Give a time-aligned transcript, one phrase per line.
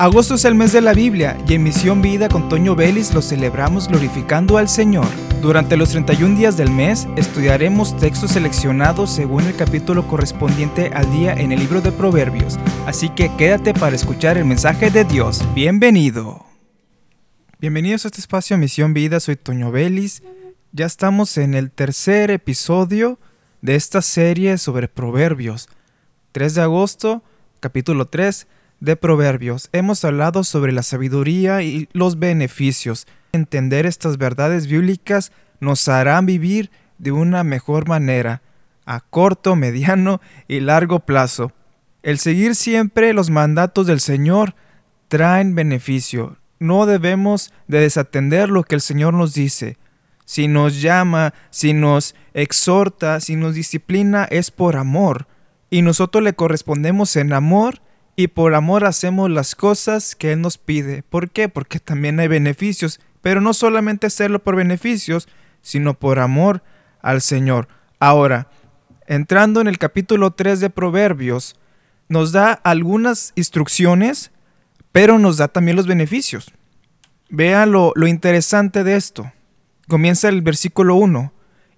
[0.00, 3.20] Agosto es el mes de la Biblia y en Misión Vida con Toño Vélez lo
[3.20, 5.08] celebramos glorificando al Señor.
[5.42, 11.32] Durante los 31 días del mes estudiaremos textos seleccionados según el capítulo correspondiente al día
[11.32, 15.42] en el libro de Proverbios, así que quédate para escuchar el mensaje de Dios.
[15.52, 16.46] Bienvenido.
[17.58, 20.22] Bienvenidos a este espacio Misión Vida, soy Toño Vélez.
[20.70, 23.18] Ya estamos en el tercer episodio
[23.62, 25.68] de esta serie sobre Proverbios.
[26.30, 27.24] 3 de agosto,
[27.58, 28.46] capítulo 3
[28.80, 33.06] de Proverbios hemos hablado sobre la sabiduría y los beneficios.
[33.32, 38.42] Entender estas verdades bíblicas nos harán vivir de una mejor manera,
[38.86, 41.52] a corto, mediano y largo plazo.
[42.02, 44.54] El seguir siempre los mandatos del Señor
[45.08, 46.38] traen beneficio.
[46.58, 49.76] No debemos de desatender lo que el Señor nos dice.
[50.24, 55.26] Si nos llama, si nos exhorta, si nos disciplina, es por amor.
[55.70, 57.80] Y nosotros le correspondemos en amor
[58.18, 61.04] y por amor hacemos las cosas que Él nos pide.
[61.04, 61.48] ¿Por qué?
[61.48, 65.28] Porque también hay beneficios, pero no solamente hacerlo por beneficios,
[65.62, 66.64] sino por amor
[67.00, 67.68] al Señor.
[68.00, 68.48] Ahora,
[69.06, 71.60] entrando en el capítulo 3 de Proverbios,
[72.08, 74.32] nos da algunas instrucciones,
[74.90, 76.52] pero nos da también los beneficios.
[77.30, 79.30] Vea lo, interesante de esto.
[79.86, 81.32] Comienza el versículo 1.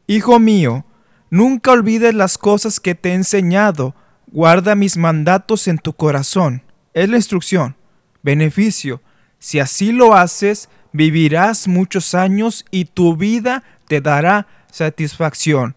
[0.06, 0.86] Hijo mío,
[1.28, 3.94] nunca olvides las cosas que te he enseñado,
[4.33, 6.62] Guarda mis mandatos en tu corazón.
[6.95, 7.75] Es la instrucción.
[8.23, 9.03] Beneficio.
[9.41, 15.75] Si así lo haces, vivirás muchos años y tu vida te dará satisfacción.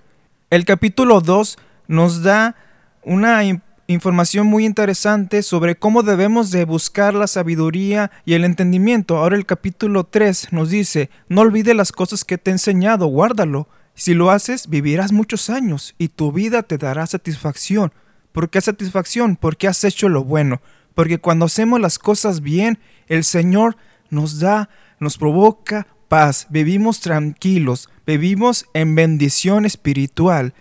[0.52, 2.56] El capítulo 2 nos da
[3.02, 3.42] una
[3.88, 9.18] información muy interesante sobre cómo debemos de buscar la sabiduría y el entendimiento.
[9.18, 13.68] Ahora el capítulo 3 nos dice, no olvides las cosas que te he enseñado, guárdalo.
[13.96, 17.92] Si lo haces, vivirás muchos años y tu vida te dará satisfacción.
[18.34, 19.38] ¿Por qué satisfacción?
[19.38, 20.62] Porque has hecho lo bueno.
[20.96, 23.78] Porque cuando hacemos las cosas bien, el Señor
[24.10, 26.48] nos da, nos provoca paz.
[26.50, 30.54] Vivimos tranquilos, vivimos en bendición espiritual.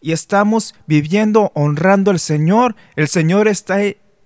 [0.00, 2.76] Y estamos viviendo honrando al Señor.
[2.96, 3.78] El Señor está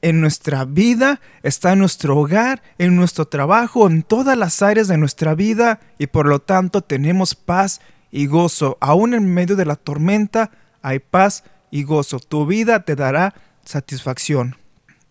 [0.03, 4.99] en nuestra vida, está en nuestro hogar, en nuestro trabajo, en todas las áreas de
[4.99, 5.81] nuestra vida.
[5.97, 7.81] Y por lo tanto tenemos paz
[8.11, 8.79] y gozo.
[8.81, 10.51] Aún en medio de la tormenta
[10.83, 12.19] hay paz y gozo.
[12.19, 14.57] Tu vida te dará satisfacción.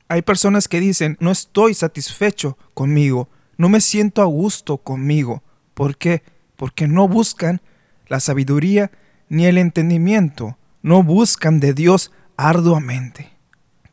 [0.07, 5.43] Hay personas que dicen, no estoy satisfecho conmigo, no me siento a gusto conmigo.
[5.73, 6.23] ¿Por qué?
[6.55, 7.61] Porque no buscan
[8.07, 8.91] la sabiduría
[9.29, 13.31] ni el entendimiento, no buscan de Dios arduamente.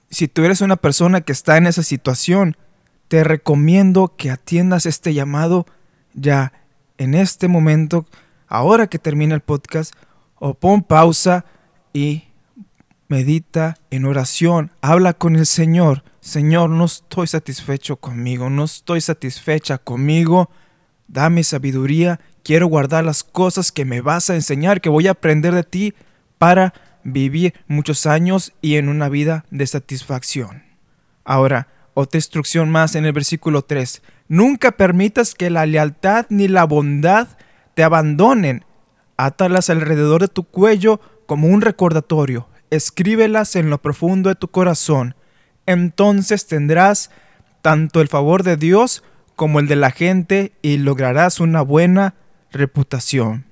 [0.09, 2.57] Si tú eres una persona que está en esa situación,
[3.09, 5.67] te recomiendo que atiendas este llamado
[6.15, 6.53] ya
[6.99, 8.07] en este momento,
[8.49, 9.95] ahora que termina el podcast,
[10.37, 11.45] o pon pausa
[11.93, 12.25] y
[13.09, 16.03] medita en oración, habla con el Señor.
[16.21, 20.51] Señor, no estoy satisfecho conmigo, no estoy satisfecha conmigo.
[21.09, 25.55] Dame sabiduría, quiero guardar las cosas que me vas a enseñar, que voy a aprender
[25.55, 25.95] de ti
[26.39, 26.75] para
[27.05, 30.65] vivir muchos años y en una vida de satisfacción.
[31.25, 34.03] Ahora, otra instrucción más en el versículo 3.
[34.29, 37.29] Nunca permitas que la lealtad ni la bondad
[37.75, 38.65] te abandonen.
[39.17, 45.15] Átalas alrededor de tu cuello como un recordatorio escríbelas en lo profundo de tu corazón.
[45.67, 47.11] Entonces tendrás
[47.63, 49.03] tanto el favor de Dios
[49.35, 52.15] como el de la gente y lograrás una buena
[52.51, 53.45] reputación.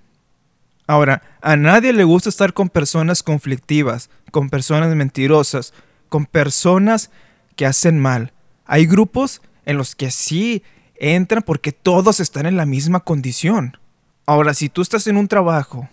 [0.87, 5.73] Ahora, a nadie le gusta estar con personas conflictivas, con personas mentirosas,
[6.09, 7.11] con personas
[7.57, 8.33] que hacen mal.
[8.67, 10.63] Hay grupos en los que sí
[10.97, 13.79] entran porque todos están en la misma condición.
[14.27, 15.89] Ahora, si tú estás en un trabajo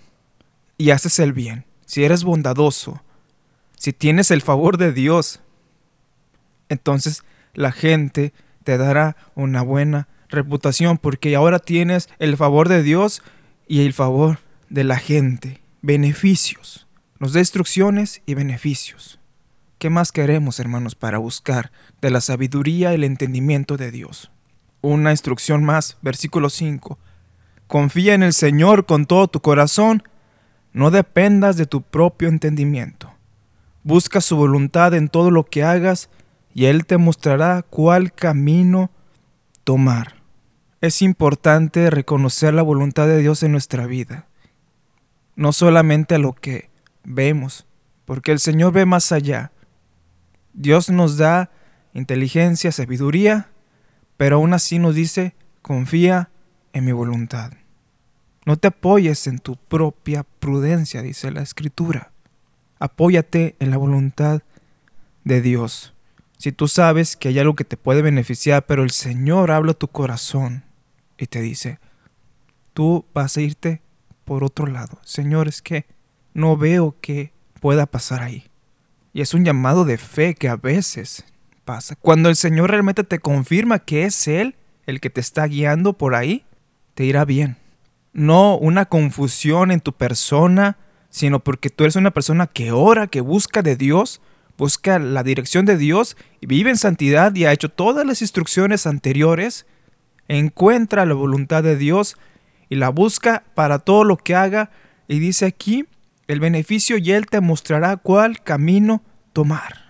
[0.78, 3.02] y haces el bien, si eres bondadoso,
[3.82, 5.42] si tienes el favor de Dios,
[6.70, 7.24] entonces
[7.56, 8.32] la gente
[8.64, 13.24] te dará una buena reputación porque ahora tienes el favor de Dios
[13.68, 14.38] y el favor
[14.70, 15.64] de la gente.
[15.82, 16.88] Beneficios.
[17.18, 19.20] Nos da instrucciones y beneficios.
[19.80, 21.72] ¿Qué más queremos, hermanos, para buscar
[22.02, 24.30] de la sabiduría el entendimiento de Dios?
[24.82, 27.00] Una instrucción más, versículo 5.
[27.66, 30.04] Confía en el Señor con todo tu corazón,
[30.72, 33.12] no dependas de tu propio entendimiento.
[33.84, 36.10] Busca su voluntad en todo lo que hagas
[36.54, 38.92] y Él te mostrará cuál camino
[39.64, 40.22] tomar.
[40.82, 44.28] Es importante reconocer la voluntad de Dios en nuestra vida,
[45.36, 46.70] no solamente a lo que
[47.04, 47.66] vemos,
[48.06, 49.52] porque el Señor ve más allá.
[50.54, 51.52] Dios nos da
[51.94, 53.50] inteligencia, sabiduría,
[54.18, 56.30] pero aún así nos dice, confía
[56.74, 57.54] en mi voluntad.
[58.46, 62.11] No te apoyes en tu propia prudencia, dice la Escritura.
[62.82, 64.42] Apóyate en la voluntad
[65.24, 65.94] de Dios.
[66.40, 69.76] Si tú sabes que hay algo que te puede beneficiar, pero el Señor habla a
[69.76, 70.64] tu corazón
[71.20, 71.80] y te dice,
[72.74, 73.84] tú vas a irte
[74.26, 75.00] por otro lado.
[75.04, 75.86] Señor, es que
[76.34, 78.46] no veo que pueda pasar ahí.
[79.14, 81.24] Y es un llamado de fe que a veces
[81.66, 81.96] pasa.
[82.02, 84.56] Cuando el Señor realmente te confirma que es Él
[84.88, 86.46] el que te está guiando por ahí,
[86.96, 87.58] te irá bien.
[88.14, 90.80] No una confusión en tu persona,
[91.12, 94.22] sino porque tú eres una persona que ora, que busca de Dios,
[94.58, 99.68] busca la dirección de Dios vive en santidad y ha hecho todas las instrucciones anteriores,
[100.28, 102.18] encuentra la voluntad de Dios
[102.70, 104.72] y la busca para todo lo que haga
[105.08, 105.86] y dice aquí
[106.28, 109.04] el beneficio y Él te mostrará cuál camino
[109.34, 109.82] tomar.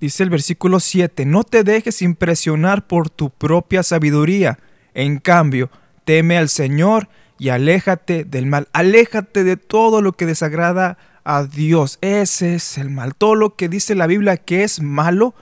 [0.00, 4.58] Dice el versículo 7, no te dejes impresionar por tu propia sabiduría,
[4.94, 5.70] en cambio,
[6.04, 7.08] teme al Señor
[7.40, 11.96] y aléjate del mal, aléjate de todo lo que desagrada a Dios.
[12.02, 13.14] Ese es el mal.
[13.14, 15.34] Todo lo que dice la Biblia que es malo,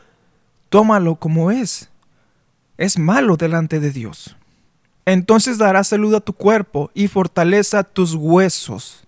[0.69, 1.91] tómalo como es.
[2.77, 4.37] Es malo delante de Dios.
[5.07, 9.03] Entonces darás salud a tu cuerpo y fortaleza a tus huesos.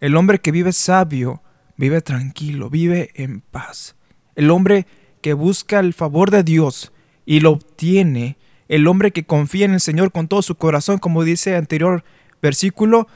[0.00, 1.42] El hombre que vive sabio,
[1.76, 3.94] vive tranquilo, vive en paz.
[4.36, 4.86] El hombre
[5.20, 6.94] que busca el favor de Dios
[7.26, 8.38] y lo obtiene,
[8.68, 12.04] el hombre que confía en el Señor con todo su corazón, como dice anterior
[12.42, 13.08] versículo,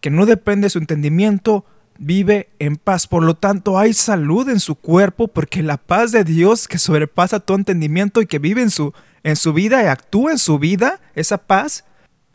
[0.00, 1.66] que no depende de su entendimiento,
[1.98, 3.06] vive en paz.
[3.06, 7.40] Por lo tanto, hay salud en su cuerpo porque la paz de Dios que sobrepasa
[7.40, 11.00] todo entendimiento y que vive en su, en su vida y actúa en su vida,
[11.14, 11.84] esa paz,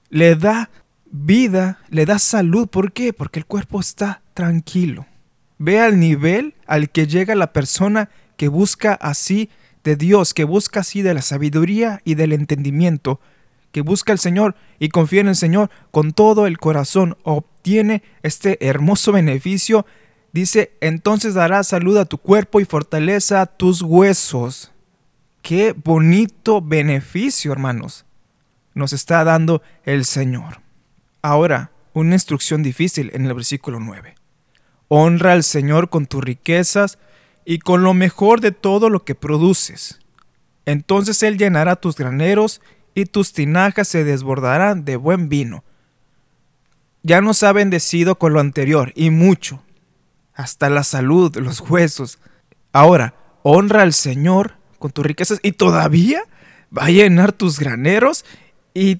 [0.09, 0.69] le da
[1.09, 2.67] vida, le da salud.
[2.67, 3.13] ¿Por qué?
[3.13, 5.05] Porque el cuerpo está tranquilo.
[5.57, 9.49] Ve al nivel al que llega la persona que busca así
[9.83, 13.19] de Dios, que busca así de la sabiduría y del entendimiento,
[13.71, 18.65] que busca al Señor y confía en el Señor con todo el corazón, obtiene este
[18.67, 19.85] hermoso beneficio.
[20.33, 24.71] Dice, entonces dará salud a tu cuerpo y fortaleza a tus huesos.
[25.41, 28.05] Qué bonito beneficio, hermanos,
[28.73, 30.61] nos está dando el Señor.
[31.21, 34.15] Ahora, una instrucción difícil en el versículo 9.
[34.87, 36.99] Honra al Señor con tus riquezas
[37.45, 39.99] y con lo mejor de todo lo que produces.
[40.65, 42.61] Entonces Él llenará tus graneros
[42.93, 45.63] y tus tinajas se desbordarán de buen vino.
[47.03, 49.63] Ya nos ha bendecido con lo anterior y mucho,
[50.33, 52.19] hasta la salud, los huesos.
[52.73, 56.23] Ahora, honra al Señor con tus riquezas y todavía
[56.75, 58.25] va a llenar tus graneros
[58.73, 58.97] y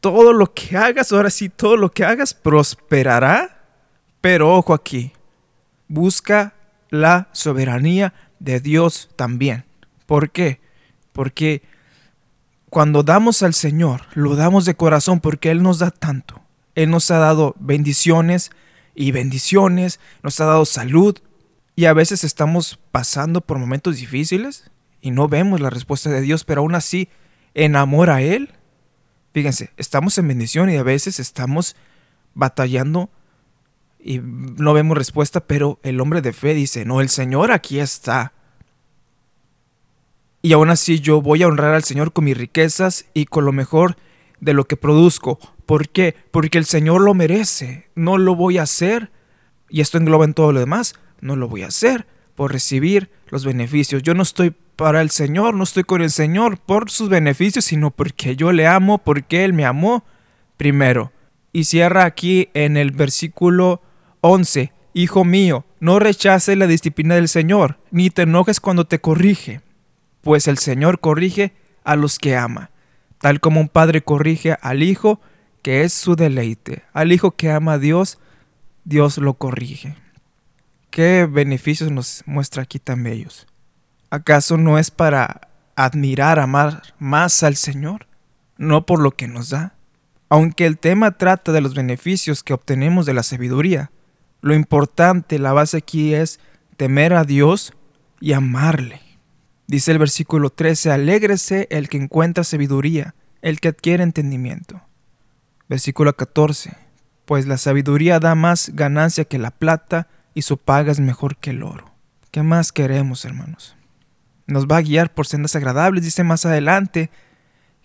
[0.00, 3.64] todo lo que hagas, ahora sí, todo lo que hagas prosperará.
[4.20, 5.12] Pero ojo aquí,
[5.86, 6.54] busca
[6.90, 9.64] la soberanía de Dios también.
[10.06, 10.60] ¿Por qué?
[11.12, 11.62] Porque
[12.70, 16.42] cuando damos al Señor, lo damos de corazón porque Él nos da tanto.
[16.74, 18.50] Él nos ha dado bendiciones
[18.94, 21.18] y bendiciones, nos ha dado salud
[21.74, 24.70] y a veces estamos pasando por momentos difíciles
[25.00, 27.08] y no vemos la respuesta de Dios, pero aún así,
[27.54, 28.54] en amor a Él,
[29.32, 31.76] fíjense, estamos en bendición y a veces estamos
[32.34, 33.10] batallando
[33.98, 38.32] y no vemos respuesta, pero el hombre de fe dice, no, el Señor aquí está.
[40.40, 43.52] Y aún así yo voy a honrar al Señor con mis riquezas y con lo
[43.52, 43.96] mejor
[44.40, 45.38] de lo que produzco.
[45.66, 46.14] ¿Por qué?
[46.30, 47.88] Porque el Señor lo merece.
[47.94, 49.10] No lo voy a hacer.
[49.68, 50.94] Y esto engloba en todo lo demás.
[51.20, 52.06] No lo voy a hacer
[52.36, 54.02] por recibir los beneficios.
[54.02, 57.90] Yo no estoy para el Señor, no estoy con el Señor por sus beneficios, sino
[57.90, 60.04] porque yo le amo, porque Él me amó
[60.56, 61.10] primero.
[61.52, 63.82] Y cierra aquí en el versículo
[64.20, 64.72] 11.
[64.94, 69.62] Hijo mío, no rechaces la disciplina del Señor, ni te enojes cuando te corrige
[70.22, 71.52] pues el Señor corrige
[71.84, 72.70] a los que ama,
[73.18, 75.20] tal como un padre corrige al hijo,
[75.62, 76.84] que es su deleite.
[76.92, 78.18] Al hijo que ama a Dios,
[78.84, 79.96] Dios lo corrige.
[80.90, 83.46] ¿Qué beneficios nos muestra aquí tan bellos?
[84.10, 88.06] ¿Acaso no es para admirar, amar más al Señor?
[88.56, 89.74] No por lo que nos da.
[90.30, 93.90] Aunque el tema trata de los beneficios que obtenemos de la sabiduría,
[94.40, 96.40] lo importante, la base aquí es
[96.76, 97.72] temer a Dios
[98.20, 99.00] y amarle.
[99.68, 104.80] Dice el versículo 13, alégrese el que encuentra sabiduría, el que adquiere entendimiento.
[105.68, 106.74] Versículo 14,
[107.26, 111.50] pues la sabiduría da más ganancia que la plata y su paga es mejor que
[111.50, 111.92] el oro.
[112.30, 113.76] ¿Qué más queremos, hermanos?
[114.46, 117.10] Nos va a guiar por sendas agradables, dice más adelante,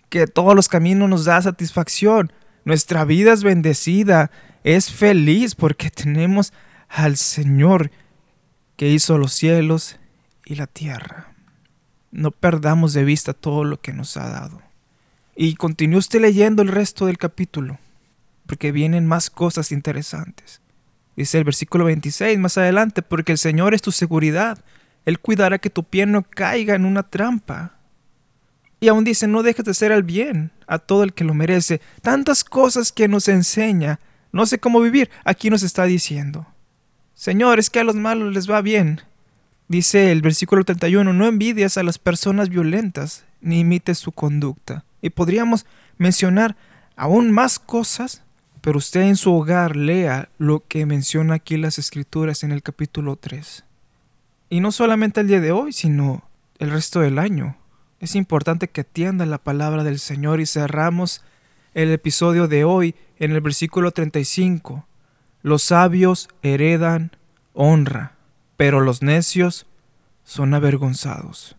[0.08, 2.32] que todos los caminos nos da satisfacción.
[2.64, 4.30] Nuestra vida es bendecida,
[4.62, 6.54] es feliz porque tenemos
[6.88, 7.90] al Señor
[8.76, 9.98] que hizo los cielos
[10.46, 11.33] y la tierra
[12.14, 14.62] no perdamos de vista todo lo que nos ha dado.
[15.34, 17.78] Y continúe usted leyendo el resto del capítulo,
[18.46, 20.60] porque vienen más cosas interesantes.
[21.16, 24.64] Dice el versículo 26 más adelante, porque el Señor es tu seguridad,
[25.04, 27.74] Él cuidará que tu pie no caiga en una trampa.
[28.78, 31.80] Y aún dice, no dejes de hacer el bien a todo el que lo merece.
[32.00, 33.98] Tantas cosas que nos enseña.
[34.30, 35.10] No sé cómo vivir.
[35.24, 36.46] Aquí nos está diciendo.
[37.14, 39.00] Señor, es que a los malos les va bien.
[39.68, 44.84] Dice el versículo 31, no envidias a las personas violentas, ni imites su conducta.
[45.00, 45.64] Y podríamos
[45.96, 46.56] mencionar
[46.96, 48.22] aún más cosas,
[48.60, 53.16] pero usted en su hogar lea lo que menciona aquí las escrituras en el capítulo
[53.16, 53.64] 3.
[54.50, 56.24] Y no solamente el día de hoy, sino
[56.58, 57.56] el resto del año.
[58.00, 61.22] Es importante que atienda la palabra del Señor y cerramos
[61.72, 64.86] el episodio de hoy en el versículo 35.
[65.42, 67.12] Los sabios heredan
[67.52, 68.13] honra,
[68.56, 69.66] pero los necios
[70.24, 71.56] son avergonzados.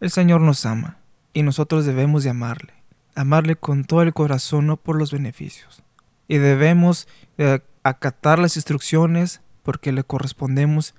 [0.00, 0.98] El Señor nos ama
[1.32, 2.72] y nosotros debemos de amarle,
[3.14, 5.82] amarle con todo el corazón, no por los beneficios.
[6.28, 10.94] Y debemos de acatar las instrucciones porque le correspondemos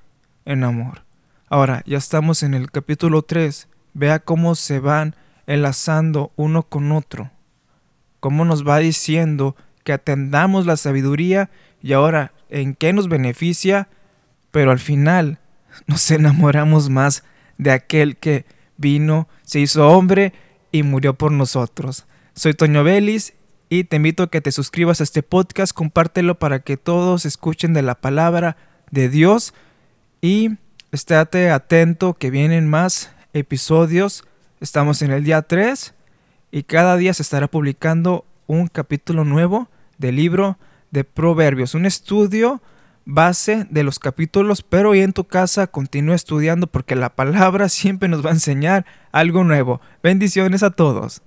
[0.45, 1.03] en amor.
[1.49, 3.67] Ahora, ya estamos en el capítulo 3.
[3.93, 7.31] Vea cómo se van enlazando uno con otro.
[8.19, 11.49] Cómo nos va diciendo que atendamos la sabiduría
[11.81, 13.87] y ahora en qué nos beneficia,
[14.57, 15.37] pero al final
[15.85, 17.23] nos enamoramos más
[17.59, 20.33] de aquel que vino, se hizo hombre
[20.71, 22.07] y murió por nosotros.
[22.33, 23.35] Soy Toño Vélez
[23.69, 27.73] y te invito a que te suscribas a este podcast, compártelo para que todos escuchen
[27.75, 28.57] de la palabra
[28.89, 29.53] de Dios
[30.21, 30.57] y
[30.91, 34.23] estate atento que vienen más episodios.
[34.59, 35.93] Estamos en el día 3
[36.49, 40.57] y cada día se estará publicando un capítulo nuevo del libro
[40.89, 42.59] de Proverbios, un estudio
[43.07, 48.09] base de los capítulos, pero hoy en tu casa continúa estudiando porque la palabra siempre
[48.09, 49.81] nos va a enseñar algo nuevo.
[50.03, 51.23] Bendiciones a todos.